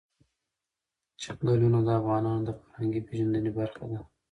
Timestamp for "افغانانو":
1.99-2.45